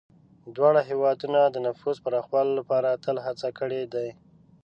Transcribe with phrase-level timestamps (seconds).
[0.55, 4.09] دواړه هېوادونه د نفوذ پراخولو لپاره تل هڅې کړي دي.